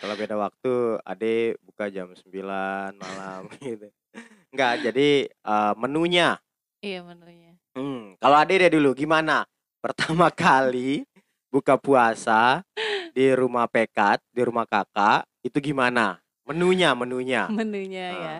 Kalau 0.02 0.16
beda 0.18 0.36
waktu, 0.36 0.74
Ade 1.06 1.56
buka 1.62 1.88
jam 1.94 2.10
9 2.12 2.98
malam 2.98 3.46
gitu. 3.62 3.88
Enggak, 4.50 4.82
jadi, 4.90 5.30
eee, 5.30 5.74
menunya. 5.78 6.42
Iya, 6.82 7.06
menunya. 7.06 7.54
Hmm, 7.78 8.18
kalau 8.18 8.36
Ade 8.42 8.58
deh 8.58 8.72
dulu, 8.76 8.98
gimana 8.98 9.46
pertama 9.80 10.28
kali 10.34 11.06
buka 11.54 11.78
puasa 11.80 12.66
di 13.20 13.28
rumah 13.36 13.68
Pekat, 13.68 14.24
di 14.32 14.42
rumah 14.48 14.64
Kakak, 14.64 15.28
itu 15.44 15.60
gimana? 15.60 16.24
Menunya 16.48 16.96
menunya. 16.96 17.52
Menunya 17.60 18.08
ya. 18.16 18.38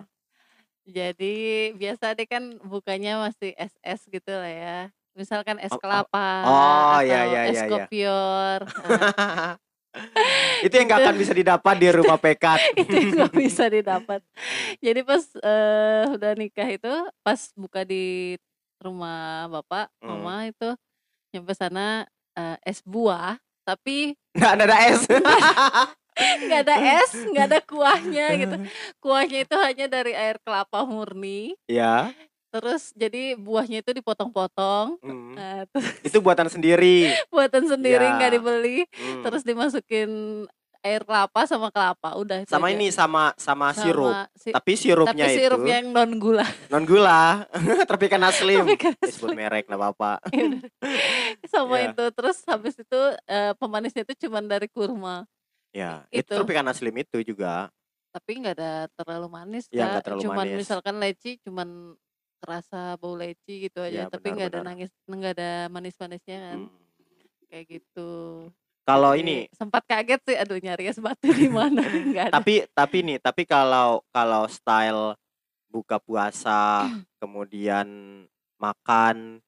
Jadi 0.88 1.34
biasa 1.76 2.16
deh 2.16 2.24
kan 2.26 2.56
bukanya 2.64 3.20
masih 3.20 3.52
es-es 3.60 4.00
gitu 4.08 4.32
lah 4.32 4.48
ya. 4.50 4.78
Misalkan 5.12 5.60
es 5.60 5.70
Oh 5.70 5.76
oh 5.76 5.82
kelapa 5.84 6.24
oh, 6.48 7.00
ya 7.04 7.20
atau 7.20 7.28
ya 7.28 7.42
es 7.44 7.60
ya 7.60 7.64
ya. 7.68 7.84
kopior, 7.84 8.60
nah 8.82 9.04
Itu 10.64 10.74
yang 10.76 10.86
nggak 10.90 11.02
akan 11.04 11.14
bisa 11.20 11.32
didapat 11.36 11.74
di 11.76 11.88
rumah 11.92 12.18
Pekat. 12.24 12.60
itu 12.80 12.94
yang 12.94 13.10
nggak 13.16 13.32
bisa 13.36 13.64
didapat. 13.68 14.20
Jadi 14.80 15.00
pas, 15.04 15.24
eee, 15.40 16.02
udah 16.16 16.32
nikah 16.38 16.68
itu, 16.70 16.92
pas 17.24 17.40
buka 17.56 17.82
di 17.84 18.36
rumah 18.80 19.48
bapak, 19.52 19.92
Mmm. 20.02 20.08
mama 20.08 20.48
itu, 20.48 20.70
nyampe 21.34 21.52
sana, 21.56 22.06
eee, 22.38 22.56
es 22.66 22.80
buah, 22.84 23.38
tapi 23.70 24.18
Nggak 24.34 24.52
ada 24.58 24.76
es. 24.86 25.00
nggak 26.44 26.60
ada 26.66 26.76
es, 27.00 27.10
nggak 27.32 27.44
ada 27.48 27.58
kuahnya 27.64 28.26
gitu. 28.36 28.56
Kuahnya 29.02 29.38
itu 29.46 29.56
hanya 29.56 29.86
dari 29.88 30.12
air 30.12 30.36
kelapa 30.42 30.82
murni, 30.84 31.54
Iya. 31.64 32.10
terus 32.50 32.90
jadi 32.92 33.38
buahnya 33.38 33.80
itu 33.80 33.90
dipotong-potong, 33.94 34.98
eee, 35.38 35.62
terus 35.70 35.86
Itu 36.02 36.18
buatan 36.20 36.50
sendiri. 36.50 37.08
buatan 37.34 37.64
sendiri 37.66 38.04
nggak 38.04 38.30
Iya. 38.30 38.36
dibeli, 38.36 38.78
Mmm. 38.90 39.22
terus 39.24 39.42
dimasukin 39.46 40.10
air 40.80 41.04
kelapa 41.04 41.44
sama 41.44 41.68
kelapa, 41.68 42.16
udah 42.16 42.40
itu 42.40 42.48
Sama 42.48 42.68
aja. 42.68 42.74
ini, 42.74 42.88
sama 42.88 43.36
sama 43.36 43.68
sirup. 43.72 44.16
Sama 44.16 44.32
si 44.32 44.48
Tapi 44.48 44.72
tapi 44.72 44.72
sirupnya 44.76 45.26
sirup 45.28 45.60
itu 45.60 45.68
yang 45.68 45.86
non 45.92 46.10
gula. 46.16 46.46
non 46.72 46.84
gula, 46.84 47.44
Tropicana 47.88 48.28
Slim. 48.30 48.64
Tropicana 48.64 48.96
Eh, 48.98 49.08
sebut 49.08 49.28
Slim. 49.28 49.38
merek 49.38 49.64
nggak 49.68 49.76
apa-apa. 49.78 50.12
Ya 50.30 50.42
udah. 50.46 50.62
Sama 51.46 51.76
Iya. 51.78 51.92
itu, 51.92 52.04
terus 52.16 52.36
habis 52.44 52.74
itu, 52.76 53.00
eee, 53.26 53.52
pemanisnya 53.56 54.02
itu 54.02 54.26
cuman 54.26 54.44
dari 54.46 54.66
kurma. 54.66 55.28
Ya, 55.70 56.04
itu 56.10 56.24
itu. 56.24 56.34
Tropicana 56.34 56.72
Slim 56.72 56.96
itu 56.96 57.20
juga. 57.22 57.68
Tapi 58.10 58.42
nggak 58.42 58.54
ada 58.58 58.72
terlalu 58.96 59.28
manis, 59.30 59.64
Ya, 59.70 59.86
nggak 59.86 60.02
terlalu 60.02 60.22
Cuman 60.26 60.36
manis. 60.42 60.56
misalkan 60.66 60.96
leci 60.98 61.38
cuman 61.44 61.94
kerasa 62.40 62.96
bau 62.96 63.14
leci 63.14 63.68
gitu 63.68 63.84
aja, 63.84 64.08
Ya, 64.08 64.10
tapi 64.10 64.32
nggak 64.32 64.48
ada 64.50 64.60
nangis 64.64 64.90
nggak 65.04 65.32
ada 65.36 65.50
manis-manisnya 65.68 66.38
kan, 66.40 66.58
Mmm. 66.66 66.72
kayak 67.46 67.64
gitu. 67.68 68.10
Kalau 68.88 69.12
ini 69.12 69.44
sempat 69.52 69.84
kaget 69.84 70.20
sih, 70.24 70.36
aduh 70.40 70.56
nyari 70.56 70.88
es 70.88 70.98
batu 70.98 71.28
di 71.30 71.46
mana, 71.52 71.84
ada. 72.16 72.32
tapi 72.32 72.64
tapi 72.72 72.96
nih, 73.04 73.18
tapi 73.20 73.42
kalau 73.44 74.00
kalau 74.10 74.48
style 74.48 75.14
buka 75.68 76.00
puasa, 76.00 76.88
kemudian 77.22 77.86
makan 78.60 79.40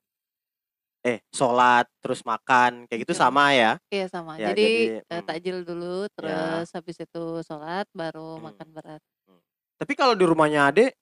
eh, 1.02 1.18
sholat, 1.34 1.90
terus 1.98 2.22
makan, 2.22 2.86
kayak 2.86 3.02
gitu 3.02 3.14
sama 3.18 3.50
ya? 3.50 3.74
Iya 3.90 4.06
sama. 4.06 4.38
Ya, 4.38 4.54
Jadi, 4.54 4.62
jadi 4.62 4.84
eee, 5.02 5.18
mmm. 5.18 5.26
takjil 5.26 5.56
dulu, 5.66 6.06
Ya. 6.06 6.14
terus 6.14 6.66
habis 6.70 6.96
itu 7.02 7.24
sholat, 7.42 7.90
baru 7.90 8.38
Mmm. 8.38 8.46
makan 8.54 8.68
berat. 8.70 9.02
Mmm. 9.26 9.42
Tapi 9.82 9.92
kalau 9.98 10.14
di 10.14 10.22
rumahnya 10.22 10.70
Ade, 10.70 10.94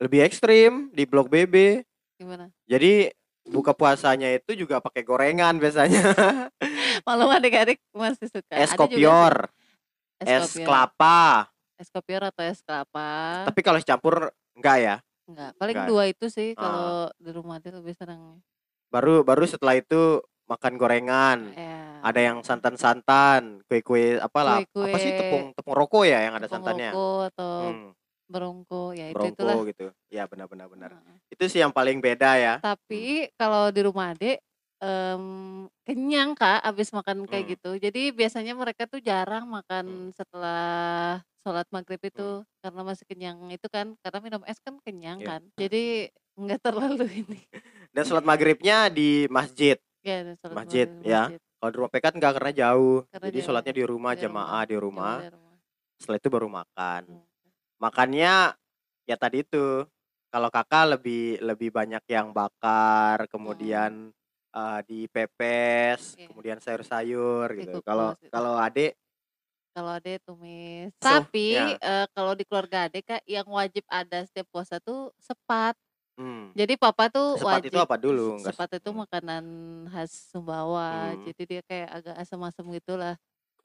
lebih 0.00 0.24
ekstrim, 0.24 0.88
di 0.96 1.04
Blok 1.04 1.28
BB. 1.28 1.84
Gimana? 2.16 2.48
Jadi, 2.64 3.12
buka 3.44 3.76
puasanya 3.76 4.32
itu 4.32 4.56
juga 4.56 4.80
pakai 4.80 5.04
gorengan 5.04 5.60
biasanya. 5.60 6.00
Maklum 7.06 7.30
adik-adik 7.30 7.78
masih 7.90 8.26
suka. 8.26 8.54
Es 8.54 8.72
kopior, 8.72 9.48
Es 10.18 10.28
es 10.28 10.42
kopior. 10.50 10.66
kelapa. 10.66 11.20
Es 11.74 11.88
kopior 11.88 12.22
atau 12.24 12.42
es 12.42 12.60
kelapa. 12.60 13.10
Tapi 13.44 13.60
kalau 13.60 13.76
dicampur 13.76 14.30
enggak 14.52 14.76
ya? 14.78 14.96
Enggak, 15.24 15.50
paling 15.56 15.76
Enggak. 15.76 15.88
2 15.88 16.12
itu 16.12 16.26
sih 16.28 16.48
Ah. 16.52 16.60
kalau 16.60 16.88
di 17.16 17.30
rumah 17.30 17.56
dia 17.58 17.72
lebih 17.72 17.92
senang. 17.92 18.38
Baru 18.88 19.22
baru 19.22 19.44
setelah 19.44 19.74
itu 19.74 20.20
makan 20.44 20.74
gorengan. 20.76 21.38
Iya. 21.50 21.80
Ada 22.02 22.20
yang 22.20 22.38
santan-santan, 22.42 23.62
kue-kue 23.64 24.18
apalah, 24.18 24.58
apa 24.58 24.66
Kue-kue 24.68 24.98
sih 24.98 25.12
tepung 25.12 25.54
tepung 25.54 25.72
roko 25.72 26.02
ya 26.02 26.18
yang 26.20 26.34
ada 26.34 26.44
tepung 26.44 26.60
santannya? 26.60 26.90
roko 26.90 27.10
atau 27.24 27.52
Hmm, 27.64 27.90
berongko, 28.26 28.82
ya 28.90 29.06
itu 29.08 29.22
itulah. 29.24 29.54
gitu. 29.64 29.86
Ya 30.08 30.26
benar 30.26 30.46
benar 30.46 30.66
benar. 30.66 30.90
Heeh. 30.92 31.16
Itu 31.30 31.46
sih 31.46 31.58
yang 31.58 31.70
paling 31.70 31.98
beda 31.98 32.36
ya. 32.36 32.54
Hmm. 32.56 32.74
Tapi 32.74 33.30
kalau 33.32 33.70
di 33.70 33.80
rumah 33.80 34.12
adik, 34.12 34.42
mmm, 34.82 35.70
kenyang 35.86 36.34
Kak, 36.34 36.60
abis 36.66 36.90
makan 36.90 37.24
kayak 37.30 37.44
Mmm. 37.46 37.52
gitu. 37.56 37.70
Jadi 37.78 38.02
biasanya 38.10 38.52
mereka 38.58 38.84
tuh 38.90 38.98
jarang 38.98 39.46
Mmm. 39.46 39.54
makan 39.62 39.86
setelah 40.12 41.22
sholat 41.46 41.66
maghrib 41.70 42.02
Mmm. 42.02 42.10
itu, 42.10 42.28
karena 42.62 42.80
masih 42.82 43.04
kenyang 43.06 43.38
itu 43.54 43.66
kan, 43.70 43.94
karena 44.02 44.18
minum 44.20 44.42
es 44.46 44.58
kan 44.62 44.74
kenyang 44.82 45.18
Iya. 45.22 45.28
kan. 45.38 45.42
Jadi 45.56 46.10
nggak 46.38 46.60
terlalu 46.66 47.04
ini. 47.22 47.40
Dan 47.94 48.02
sholat 48.08 48.24
maghribnya 48.26 48.88
di 48.90 49.28
masjid. 49.30 49.76
Iya, 50.02 50.26
dan 50.26 50.34
sholat 50.42 50.56
Masjid 50.58 50.86
maghrib 50.90 51.02
di 51.06 51.10
ya. 51.10 51.22
masjid. 51.30 51.40
Kalau 51.62 51.70
di 51.70 51.76
rumah 51.78 51.92
Pekat 51.94 52.12
enggak 52.18 52.32
karena 52.40 52.52
jauh. 52.58 52.98
Karena 53.06 53.26
Jadi 53.30 53.38
jauh. 53.38 53.46
sholatnya 53.46 53.74
di 53.78 53.84
rumah, 53.86 54.12
Di 54.12 54.18
rumah, 54.18 54.22
jamaah 54.26 54.62
di 54.66 54.76
rumah. 54.82 55.14
Setelah 56.02 56.18
itu 56.18 56.28
baru 56.32 56.48
makan. 56.50 57.02
Mmm. 57.06 57.24
Makannya 57.82 58.34
ya 59.06 59.16
tadi 59.18 59.38
itu, 59.46 59.86
kalau 60.32 60.48
Kakak 60.50 60.84
lebih 60.98 61.38
lebih 61.42 61.70
banyak 61.74 62.02
yang 62.10 62.30
bakar, 62.34 63.26
Mmm. 63.26 63.30
kemudian, 63.30 63.92
eee, 64.54 64.78
dipepes, 64.88 66.16
Iya. 66.16 66.28
kemudian 66.28 66.58
sayur-sayur 66.62 67.46
gitu. 67.58 67.80
Kalau 67.84 68.14
gitu. 68.22 68.30
kalau 68.32 68.54
Ade 68.60 68.94
Kalau 69.76 69.88
adek 69.96 70.20
tumis. 70.28 70.92
So 71.00 71.26
Tapi, 71.32 71.48
ya. 71.48 71.80
eee, 71.80 72.04
kalau 72.12 72.36
di 72.36 72.44
keluarga 72.44 72.84
adek 72.92 73.02
Kak, 73.08 73.22
yang 73.24 73.48
wajib 73.48 73.84
ada 73.88 74.20
setiap 74.28 74.44
puasa 74.52 74.76
tuh 74.84 75.16
sepat. 75.16 75.72
Mmm. 76.18 76.52
Jadi 76.56 76.76
papa 76.80 77.08
tuh 77.12 77.40
Sepat 77.40 77.62
itu 77.72 77.78
wajib 77.78 77.80
apa 77.80 77.96
dulu? 77.96 78.40
Enggak 78.40 78.56
sepat 78.56 78.76
itu 78.80 78.90
mmm. 78.90 79.02
makanan 79.02 79.44
khas 79.92 80.12
Sumbawa, 80.32 81.14
Mmm. 81.16 81.24
jadi 81.24 81.42
dia 81.48 81.60
kayak 81.66 81.88
agak 82.02 82.16
asam-asam 82.22 82.66
gitulah. 82.74 83.16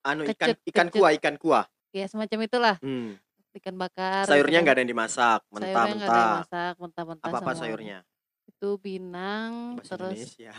Anu 0.05 0.23
ikan 0.29 0.51
Kecut 0.51 0.59
ikan 0.69 0.87
kecut. 0.91 0.93
kuah 0.93 1.11
ikan 1.17 1.35
kuah? 1.41 1.65
Ya 1.95 2.05
semacam 2.11 2.39
itulah. 2.47 2.75
Mmm. 2.81 3.17
Ikan 3.57 3.75
bakar 3.81 4.27
Sayurnya 4.27 4.59
enggak 4.65 4.75
ada 4.77 4.81
yang 4.85 4.91
dimasak, 4.97 5.39
nggak 5.57 5.73
mentah-mentah. 5.73 6.47
mentah-mentah 6.81 7.33
Apa-apa 7.33 7.51
sayurnya? 7.57 8.05
Itu 8.61 8.81
pinang, 8.81 9.53
Bahasa 9.75 9.93
terus 9.93 10.33
Indonesia. 10.33 10.51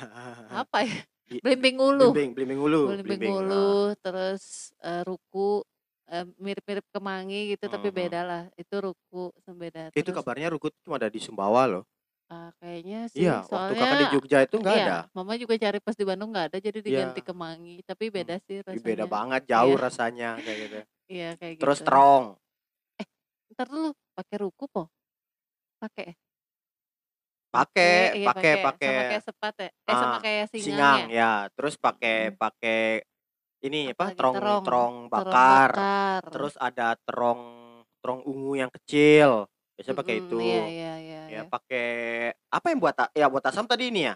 apa 0.51 0.85
ya, 0.89 1.01
Bi 1.29 1.39
belimbing 1.43 1.77
ulu. 1.83 2.05
Blimbing 2.05 2.31
blimbing 2.37 2.61
ulu, 2.67 2.83
blimbing, 3.05 3.35
nah. 3.43 3.75
ulu, 3.75 3.95
terus, 4.05 4.75
eee, 4.85 5.03
ruku, 5.09 5.65
eee, 6.11 6.25
mirip-mirip 6.39 6.87
kemangi 6.95 7.57
gitu, 7.59 7.67
tapi 7.73 7.89
Mhm. 7.93 7.95
bedalah. 7.95 8.49
Itu 8.61 8.75
ruku, 8.85 9.35
beda. 9.59 9.91
Itu 9.97 10.11
Terus 10.11 10.17
kabarnya 10.17 10.53
ruku 10.53 10.69
cuma 10.85 11.01
ada 11.01 11.09
di 11.09 11.21
Sumbawa 11.21 11.65
loh. 11.69 11.85
eee, 12.31 12.49
kayaknya 12.61 12.99
sih, 13.17 13.29
Iya, 13.29 13.49
waktu 13.53 13.73
Kakak 13.79 13.97
di 14.01 14.07
soalnya 14.07 14.11
Jogja 14.13 14.39
itu 14.45 14.55
enggak 14.61 14.77
iya, 14.77 14.85
ada. 14.85 15.09
mama 15.17 15.33
juga 15.41 15.55
cari 15.57 15.79
pas 15.81 15.97
di 15.97 16.05
Bandung 16.09 16.29
nggak 16.33 16.47
ada, 16.53 16.59
jadi 16.67 16.79
diganti 16.85 17.21
Iya. 17.21 17.29
kemangi, 17.29 17.81
tapi 17.89 18.05
Mmm. 18.17 18.17
beda 18.17 18.37
sih 18.45 18.61
Ih, 18.75 18.81
beda 18.87 19.05
rasanya. 19.05 19.15
banget, 19.15 19.43
jauh 19.53 19.77
Iya. 19.77 19.79
rasanya 19.85 20.27
kayak 20.45 20.59
gitu. 20.65 20.79
Iya, 21.13 21.27
kayak 21.41 21.57
Terus 21.61 21.81
gitu. 21.81 21.83
terong. 21.87 22.41
Eh, 23.01 23.07
entar 23.51 23.67
dulu, 23.71 23.89
pakai 24.17 24.37
ruku 24.43 24.65
po? 24.75 24.83
Pakai? 25.83 26.17
Pakai, 27.55 27.89
Pakai 27.93 28.19
iya 28.19 28.29
pakai 28.35 28.51
pakai, 28.61 28.61
sama 28.85 29.01
pakai 29.01 29.05
kayak 29.09 29.23
sepat 29.29 29.53
ya? 29.63 29.69
Eh, 29.89 29.97
sama 30.01 30.17
ah, 30.17 30.25
kayak 30.25 30.47
singgang 30.53 30.91
singang 30.91 31.01
ya? 31.01 31.09
ya, 31.11 31.49
terus 31.57 31.75
pakai 31.81 32.31
Mhm. 32.31 32.39
pakai 32.39 33.05
ini 33.65 33.93
apa, 33.95 34.11
Apalagi 34.11 34.25
terong 34.33 34.33
terong, 34.33 34.65
terong 34.65 34.95
terong 35.15 35.15
bakar, 35.15 35.73
bakar. 35.77 36.25
terus 36.33 36.55
ada 36.61 36.95
terong 37.07 37.43
terong 38.03 38.23
ungu 38.29 38.59
yang 38.61 38.73
kecil, 38.75 39.49
biasanya 39.77 39.99
pakai 40.03 40.17
Mhm, 40.17 40.27
itu. 40.27 40.37
iya 40.45 40.59
iya 40.73 40.91
iya 41.05 41.21
Ya 41.31 41.43
iya. 41.43 41.49
pakai 41.49 41.85
apa 42.53 42.67
yang 42.73 42.81
buat 42.85 42.97
a 43.01 43.07
ya 43.17 43.27
buat 43.33 43.45
asam 43.49 43.67
tadi 43.71 43.91
ini 43.93 44.09
ya? 44.11 44.15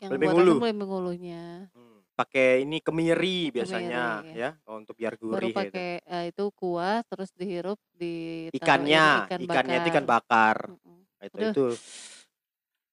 Yang 0.00 0.14
Belimbing 0.14 0.30
buat 0.30 0.38
asam 0.38 0.62
ulu? 0.62 0.62
ulunya. 0.62 1.68
Mmm, 1.76 2.00
pakai 2.16 2.64
ini 2.64 2.80
kemiri 2.80 3.52
Kemiri, 3.56 3.56
biasanya 3.56 4.24
iya. 4.24 4.32
ya, 4.32 4.56
untuk 4.64 4.96
biar 4.96 5.14
Baru 5.30 5.48
gurih 5.48 5.52
gitu. 5.68 5.84
pakai, 5.86 6.00
eee, 6.06 6.24
itu 6.32 6.42
kuah, 6.58 7.02
terus 7.10 7.30
dihirup, 7.40 7.78
ditaruhin 8.00 8.48
Ikannya, 8.56 9.28
ikan 9.28 9.42
ikannya 9.44 9.76
itu 9.80 9.88
ikan 9.92 10.06
bakar. 10.08 10.08
bakar. 10.08 10.56
Mhm. 10.68 11.04
Itu 11.20 11.38
Aduh. 11.38 11.52
itu. 11.52 11.64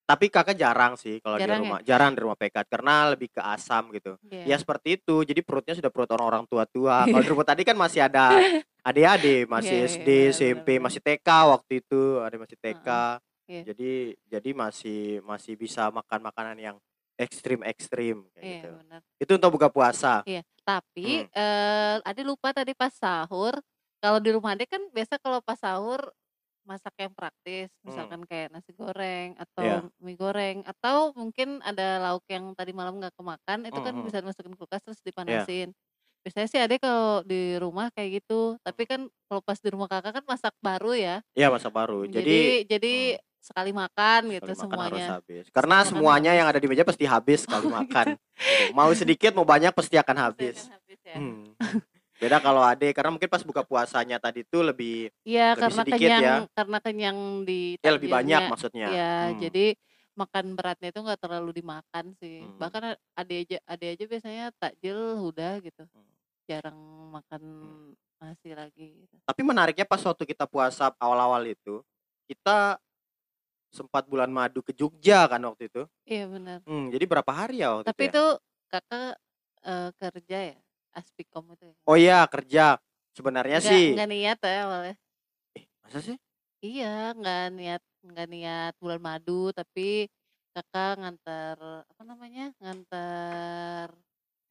Tapi 0.10 0.30
Kakak 0.30 0.54
jarang 0.54 0.94
sih 1.02 1.18
kalau 1.18 1.42
di 1.42 1.50
Jarang 1.50 1.58
ya? 1.58 1.62
rumah 1.66 1.80
jarang 1.82 2.12
di 2.14 2.20
rumah 2.22 2.38
Pekat 2.38 2.70
karena 2.70 3.10
lebih 3.10 3.34
ke 3.34 3.42
asam 3.42 3.90
gitu. 3.90 4.14
Ya 4.46 4.54
Iya. 4.54 4.62
seperti 4.62 5.02
itu, 5.02 5.26
jadi 5.26 5.42
perutnya 5.42 5.74
sudah 5.74 5.90
perut 5.90 6.10
orang-orang 6.14 6.46
tua-tua. 6.46 7.10
Kalau 7.10 7.24
di 7.26 7.30
rumah 7.34 7.42
tadi 7.50 7.66
kan 7.66 7.74
masih 7.74 8.06
ada 8.06 8.38
adik-adik, 8.86 9.50
Iya 9.50 9.54
masih 9.58 9.78
iya, 9.82 9.90
SD, 9.90 10.10
benar 10.14 10.34
SMP, 10.38 10.68
benar. 10.78 10.84
masih 10.86 11.02
TK 11.02 11.30
waktu 11.50 11.72
itu, 11.82 12.02
ada 12.22 12.36
masih 12.38 12.58
TK. 12.62 12.88
Iya. 13.50 13.62
Jadi 13.74 13.92
jadi 14.30 14.50
masih 14.54 15.02
masih 15.26 15.54
bisa 15.58 15.90
makan 15.90 16.20
makanan 16.22 16.58
yang 16.62 16.78
ekstrim-ekstrim 17.18 18.30
kayak 18.38 18.46
Iya, 18.46 18.54
gitu. 18.62 18.70
benar. 18.78 19.02
Itu 19.18 19.32
untuk 19.42 19.52
buka 19.58 19.74
puasa. 19.74 20.22
Iya, 20.30 20.46
tapi, 20.62 21.26
Mmm. 21.26 21.34
eee, 21.34 21.96
Ade 22.06 22.22
lupa 22.22 22.54
tadi 22.54 22.78
pas 22.78 22.94
sahur, 22.94 23.58
kalau 23.98 24.22
di 24.22 24.30
rumah 24.30 24.54
Ade 24.54 24.70
kan 24.70 24.86
biasa 24.94 25.18
kalau 25.18 25.42
pas 25.42 25.58
sahur 25.58 26.14
masak 26.66 26.94
yang 26.98 27.14
praktis, 27.14 27.70
Mmm. 27.80 27.86
misalkan 27.88 28.22
kayak 28.26 28.50
nasi 28.52 28.74
goreng 28.74 29.38
Iya. 29.38 29.44
atau 29.46 29.66
mie 30.02 30.18
goreng, 30.18 30.58
atau 30.66 31.14
mungkin 31.14 31.62
ada 31.62 32.02
lauk 32.02 32.26
yang 32.28 32.52
tadi 32.58 32.74
malam 32.74 32.98
nggak 32.98 33.14
kemakan, 33.16 33.70
itu 33.70 33.80
kan 33.80 33.94
Mhm. 33.94 34.06
bisa 34.06 34.18
dimasukin 34.20 34.54
kulkas 34.58 34.82
terus 34.82 35.00
Iya. 35.00 35.08
dipanasin. 35.08 35.70
Biasanya 36.26 36.48
sih 36.50 36.58
Ade 36.60 36.82
kalau 36.82 37.22
di 37.22 37.54
rumah 37.62 37.94
kayak 37.94 38.20
gitu, 38.26 38.58
tapi 38.66 38.90
kan 38.90 39.06
kalau 39.30 39.42
pas 39.46 39.62
di 39.62 39.70
rumah 39.70 39.86
Kakak 39.86 40.10
kan 40.22 40.26
masak 40.26 40.54
baru 40.58 40.98
ya. 40.98 41.22
Iya, 41.38 41.54
masak 41.54 41.70
baru. 41.70 42.10
Jadi 42.10 42.18
Jadi 42.18 42.38
jadi 42.66 42.94
hmm. 43.14 43.22
sekali 43.46 43.72
makan 43.78 44.22
gitu 44.34 44.50
Sekali 44.50 44.58
makan 44.58 44.80
harus 44.82 44.98
semuanya. 45.06 45.08
habis. 45.22 45.44
Karena 45.54 45.78
kan 45.78 45.86
semuanya 45.86 46.32
yang 46.34 46.48
ada 46.50 46.58
di 46.58 46.66
meja 46.66 46.82
pasti 46.82 47.06
habis 47.06 47.40
sekali 47.46 47.70
Oh 47.70 47.78
makan, 47.78 48.18
gitu. 48.18 48.22
gitu. 48.42 48.66
Mau 48.74 48.90
sedikit 48.98 49.32
mau 49.38 49.46
banyak 49.46 49.70
pasti 49.70 49.96
akan 50.02 50.16
Pasti 50.18 50.26
habis. 50.26 50.58
akan 50.66 50.74
habis 50.82 51.00
ya. 51.06 51.16
Hmm. 51.16 51.46
Beda 52.26 52.42
kalau 52.42 52.66
Ade 52.66 52.90
karena 52.90 53.14
mungkin 53.14 53.30
pas 53.30 53.46
buka 53.46 53.62
puasanya 53.62 54.18
tadi 54.18 54.42
tuh 54.42 54.66
lebih 54.66 55.14
Iya, 55.22 55.54
karena 55.54 55.86
sedikit 55.86 56.10
kenyang 56.10 56.24
ya. 56.26 56.38
karena 56.58 56.78
kenyang 56.82 57.18
di 57.46 57.78
Ya 57.86 57.94
lebih 57.94 58.10
banyak 58.10 58.50
maksudnya. 58.50 58.88
Iya, 58.90 59.14
Hmm. 59.30 59.38
jadi 59.46 59.66
makan 60.18 60.46
beratnya 60.58 60.90
itu 60.90 61.00
nggak 61.06 61.22
terlalu 61.22 61.54
dimakan 61.54 62.18
sih. 62.18 62.42
Hmm. 62.42 62.58
Bahkan 62.58 62.98
Ade 63.14 63.36
aja 63.46 63.58
Ade 63.70 63.86
aja 63.94 64.04
biasanya 64.10 64.46
takjil 64.58 64.98
udah 65.22 65.62
gitu. 65.62 65.86
Hmm. 65.86 66.10
Jarang 66.50 66.80
makan 67.14 67.42
Hmm. 67.46 67.94
nasi 68.18 68.58
lagi 68.58 69.06
gitu. 69.06 69.16
Tapi 69.22 69.42
menariknya 69.46 69.86
pas 69.86 70.02
waktu 70.02 70.26
kita 70.26 70.50
puasa 70.50 70.90
awal-awal 70.98 71.46
itu, 71.46 71.86
kita 72.26 72.82
sempat 73.70 74.10
bulan 74.10 74.34
madu 74.34 74.66
ke 74.66 74.74
Jogja 74.74 75.30
kan 75.30 75.46
waktu 75.46 75.70
itu. 75.70 75.86
Iya 76.10 76.26
benar. 76.26 76.66
Hmm, 76.66 76.90
jadi 76.90 77.06
berapa 77.06 77.30
hari 77.30 77.62
ya 77.62 77.70
waktu 77.70 77.86
itu 77.86 77.92
Tapi 77.94 78.02
ya? 78.02 78.10
itu 78.10 78.26
Kakak 78.66 79.14
eh, 79.62 79.90
kerja 79.94 80.38
ya? 80.42 80.58
Aspikom 80.96 81.46
itu 81.54 81.66
ya? 81.72 81.76
Oh 81.86 81.98
iya, 81.98 82.26
kerja. 82.34 82.80
Sebenarnya 83.16 83.60
Nggak 83.60 83.72
sih 83.72 83.84
nggak 83.94 84.10
niat 84.12 84.38
ya 84.44 84.58
awalnya. 84.68 84.96
eh, 85.56 85.66
masa 85.84 86.00
sih? 86.02 86.18
Iya, 86.66 87.14
nggak 87.18 87.42
niat 87.58 87.82
nggak 88.06 88.28
niat 88.34 88.74
bulan 88.82 89.02
madu, 89.02 89.52
tapi 89.54 90.08
kakak 90.56 90.92
ngantar 91.02 91.58
apa 91.92 92.02
namanya? 92.08 92.44
Ngantar 92.62 93.88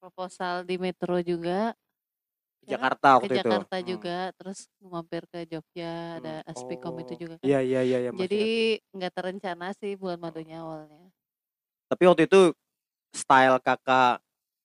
proposal 0.01 0.55
di 0.69 0.77
Metro 0.77 1.17
juga, 1.25 1.73
Ke? 2.65 2.71
Jakarta 2.73 3.07
Ke 3.09 3.17
waktu 3.21 3.35
itu. 3.35 3.41
Jakarta 3.41 3.77
Hmm. 3.81 3.89
juga, 3.89 4.17
terus 4.37 4.59
mampir 4.81 5.23
ke 5.33 5.39
Jogja, 5.49 5.93
Hmm. 6.17 6.19
ada 6.21 6.33
Aspikom 6.49 6.95
itu 7.01 7.13
Oh, 7.15 7.21
juga 7.25 7.35
kan. 7.41 7.47
iya 7.49 7.59
iya 7.65 7.81
iya 7.83 7.99
iya 8.05 8.11
Jadi 8.15 8.43
nggak 8.95 9.13
terencana 9.17 9.67
sih 9.81 9.93
bulan 10.01 10.19
madunya 10.21 10.57
awalnya. 10.63 11.09
Tapi 11.91 12.03
waktu 12.09 12.23
itu 12.29 12.41
style 13.15 13.59
kakak 13.63 14.21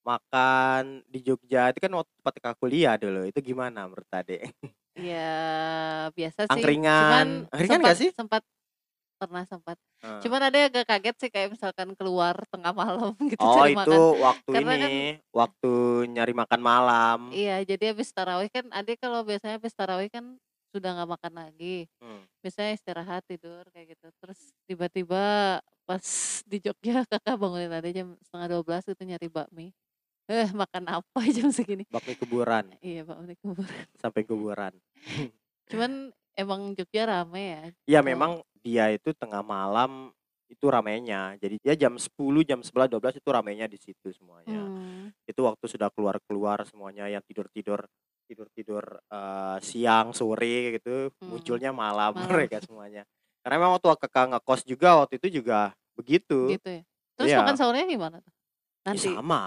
makan 0.05 1.03
di 1.07 1.19
Jogja 1.25 1.69
itu 1.71 1.79
kan 1.83 1.91
waktu 1.93 2.11
tempat 2.19 2.33
kakak 2.39 2.57
kuliah 2.61 2.95
dulu. 2.99 3.25
Itu 3.29 3.39
gimana 3.43 3.85
menurut 3.89 4.09
Ade? 4.11 4.51
Ya 4.97 5.31
biasa 6.17 6.49
sih, 6.51 6.75
cuman 6.97 7.45
Angkringan, 7.45 7.47
angkringan 7.53 7.79
sempat 7.79 7.87
gak 7.93 7.97
sih? 8.01 8.09
sempat 8.11 8.41
pernah 9.19 9.43
sempat. 9.47 9.77
Heeh. 10.03 10.19
Cuman 10.23 10.41
ada 10.47 10.55
yang 10.59 10.69
agak 10.71 10.85
kaget 10.91 11.15
sih 11.21 11.29
kayak 11.31 11.49
misalkan 11.55 11.89
keluar 11.95 12.35
tengah 12.51 12.73
malam 12.75 13.15
gitu 13.31 13.39
Oh 13.43 13.63
cari 13.63 13.71
itu 13.71 13.95
makan. 13.95 13.99
waktu 14.25 14.51
Karena 14.51 14.73
ini, 14.75 14.83
kan 14.83 14.91
waktu 15.31 15.71
nyari 16.11 16.33
makan 16.35 16.61
malam. 16.63 17.19
Iya, 17.31 17.61
jadi 17.63 17.83
habis 17.93 18.09
tarawih 18.11 18.49
kan 18.51 18.65
adik 18.73 18.97
kalau 18.99 19.21
biasanya 19.23 19.55
habis 19.61 19.73
tarawih 19.77 20.09
kan 20.11 20.25
sudah 20.73 20.89
nggak 20.97 21.09
makan 21.15 21.33
lagi. 21.37 21.87
Hmm. 22.01 22.23
Biasanya 22.43 22.71
istirahat 22.75 23.21
tidur 23.29 23.63
kayak 23.71 23.95
gitu. 23.95 24.07
Terus 24.19 24.39
tiba-tiba 24.67 25.23
pas 25.87 26.05
di 26.45 26.57
Jogja 26.63 27.03
kakak 27.07 27.35
bangunin 27.39 27.71
adik 27.73 27.91
jam 27.95 28.07
setengah 28.25 28.47
12 28.59 28.83
gitu 28.89 29.03
nyari 29.05 29.27
bakmi. 29.29 29.67
Eh 30.29 30.49
makan 30.53 30.83
apa 30.85 31.19
jam 31.35 31.49
segini? 31.49 31.89
Bakmi 31.89 32.13
kuburan 32.21 32.69
Iya 32.85 33.01
bakmi 33.01 33.33
kubur. 33.41 33.65
sampai 33.97 34.21
kuburan. 34.29 34.73
Cuman 35.73 36.13
emang 36.37 36.77
Jogja 36.77 37.09
rame 37.09 37.41
ya. 37.41 37.61
Ya 37.89 37.99
Kalau 37.99 38.09
memang 38.13 38.31
dia 38.61 38.93
itu 38.93 39.09
tengah 39.17 39.41
malam 39.41 40.13
itu 40.49 40.65
ramainya. 40.69 41.33
Jadi 41.41 41.57
dia 41.61 41.73
jam 41.73 41.97
10, 41.97 42.45
jam 42.45 42.61
11, 42.61 42.89
12 42.93 43.17
itu 43.17 43.29
ramainya 43.29 43.65
di 43.65 43.77
situ 43.81 44.13
semuanya. 44.13 44.69
hmm, 44.69 45.13
Itu 45.25 45.45
waktu 45.49 45.65
sudah 45.65 45.89
keluar-keluar 45.93 46.61
semuanya 46.69 47.09
yang 47.09 47.25
tidur-tidur 47.25 47.85
tidur-tidur 48.29 49.01
eh, 49.09 49.57
siang, 49.65 50.13
sore 50.13 50.77
gitu, 50.77 51.09
hmm, 51.09 51.25
munculnya 51.25 51.73
malam 51.73 52.13
malam 52.13 52.29
mereka 52.53 52.61
semuanya. 52.61 53.01
Karena 53.41 53.57
memang 53.57 53.81
waktu 53.81 53.89
kakak 53.97 54.25
ngekos 54.37 54.61
juga 54.69 54.89
waktu 55.01 55.17
itu 55.17 55.41
juga 55.41 55.73
begitu. 55.97 56.53
gitu 56.53 56.69
ya. 56.69 56.81
Terus 57.17 57.33
makan 57.33 57.53
Iya. 57.53 57.57
sahurnya 57.57 57.85
gimana 57.89 58.17
tuh? 58.21 58.33
Ya 58.85 58.93
Nanti. 58.93 59.09
sama. 59.09 59.41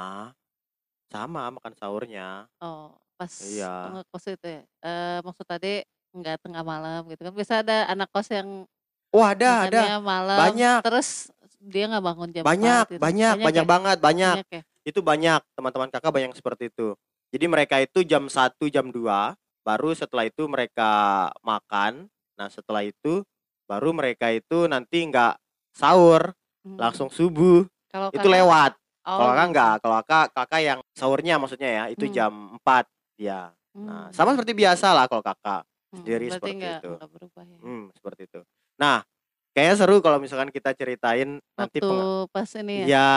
Sama 1.13 1.53
makan 1.53 1.77
sahurnya. 1.77 2.49
Oh, 2.57 2.97
pas 3.21 3.29
Iya. 3.45 3.93
ngekos 3.93 4.25
itu 4.33 4.47
ya. 4.49 4.63
Eh 4.81 5.19
maksud 5.21 5.45
tadi 5.45 5.85
nggak 6.17 6.41
tengah 6.41 6.65
malam 6.65 7.05
gitu 7.13 7.21
kan. 7.21 7.33
Biasa 7.37 7.61
ada 7.61 7.85
anak 7.93 8.09
kos 8.09 8.33
yang 8.33 8.65
Oh 9.13 9.21
ada, 9.21 9.69
ada. 9.69 9.69
makannya 9.69 9.99
malam, 10.01 10.39
Banyak. 10.41 10.81
terus 10.89 11.29
dia 11.61 11.85
nggak 11.85 12.01
bangun 12.01 12.29
jam 12.33 12.43
4 12.43 12.49
Banyak, 12.49 12.85
gitu. 12.89 12.97
banyak, 12.97 13.35
Banyak 13.37 13.45
banyak 13.45 13.65
ya? 13.65 13.69
banget, 13.69 13.97
banyak. 14.01 14.35
Banyak 14.41 14.57
ya? 14.57 14.63
Itu 14.89 15.01
banyak, 15.05 15.41
teman-teman 15.53 15.89
kakak 15.93 16.13
banyak 16.17 16.27
yang 16.33 16.39
seperti 16.41 16.73
itu. 16.73 16.97
Jadi 17.29 17.45
mereka 17.45 17.77
itu 17.85 18.01
jam 18.09 18.25
1, 18.33 18.73
jam 18.73 18.89
2, 18.89 19.37
baru 19.69 19.93
setelah 19.93 20.25
itu 20.25 20.49
mereka 20.49 21.29
makan. 21.45 22.09
Nah 22.41 22.49
setelah 22.49 22.89
itu, 22.89 23.21
baru 23.69 23.93
mereka 23.93 24.33
itu 24.33 24.65
nanti 24.65 25.05
nggak 25.05 25.37
sahur, 25.77 26.33
Hmm. 26.65 26.81
langsung 26.81 27.13
subuh. 27.13 27.69
Kalau 27.93 28.09
Itu 28.17 28.25
kakak, 28.25 28.33
lewat. 28.33 28.73
Oh 29.07 29.19
Kalau 29.19 29.33
kakak 29.33 29.43
gitu. 29.43 29.53
nggak, 29.53 29.75
kalau 29.83 29.95
kakak, 30.03 30.27
kakak 30.35 30.61
yang 30.63 30.79
sahurnya 30.95 31.35
maksudnya 31.39 31.71
ya, 31.71 31.85
itu 31.91 32.05
Hmm. 32.09 32.15
jam 32.15 32.33
4 32.61 32.85
dia. 33.19 33.41
Nah 33.75 34.09
Hmm. 34.09 34.15
sama 34.15 34.37
seperti 34.37 34.53
biasa 34.55 34.93
lah 34.93 35.05
kalau 35.09 35.25
kakak 35.25 35.63
Hmm, 35.93 35.97
sendiri 36.01 36.27
seperti 36.33 36.51
nggak 36.57 36.79
itu. 36.81 36.91
nggak 36.97 37.11
berubah 37.13 37.43
ya. 37.45 37.59
Hmm, 37.61 37.85
seperti 37.93 38.21
itu. 38.25 38.41
Nah, 38.81 39.05
kayaknya 39.53 39.75
seru 39.77 39.97
kalau 40.01 40.17
misalkan 40.17 40.49
kita 40.49 40.73
ceritain 40.73 41.37
nanti 41.53 41.79
Waktu 41.79 41.89
peng 41.89 42.01
pas 42.33 42.49
ini 42.57 42.75
ya. 42.81 42.87
Iya, 42.89 43.11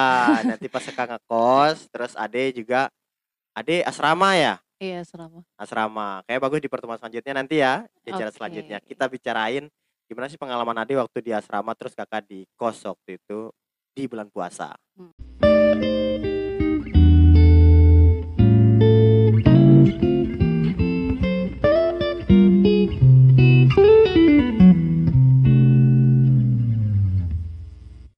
nanti 0.51 0.67
pas 0.67 0.83
kakak 0.83 1.07
ngekos, 1.15 1.77
terus 1.87 2.13
Ade 2.19 2.51
juga 2.51 2.91
Ade 3.55 3.79
asrama 3.87 4.35
ya? 4.35 4.59
Iya 4.83 5.07
selama. 5.07 5.39
Asrama. 5.55 6.19
Kayak 6.27 6.43
bagus 6.43 6.59
di 6.59 6.67
pertemuan 6.67 6.99
selanjutnya 6.99 7.31
nanti 7.31 7.63
ya, 7.63 7.87
di 8.03 8.11
acara 8.11 8.27
selanjutnya. 8.35 8.83
Kita 8.83 9.07
bicarain 9.07 9.71
gimana 10.05 10.27
sih 10.27 10.35
pengalaman 10.35 10.75
Ade 10.83 10.99
waktu 10.99 11.23
di 11.23 11.31
asrama 11.31 11.71
terus 11.79 11.95
kakak 11.95 12.27
di 12.27 12.43
kos 12.59 12.83
waktu 12.83 13.15
itu 13.15 13.55
di 13.95 14.03
bulan 14.11 14.27
puasa. 14.27 14.75
Hmm. 14.99 15.54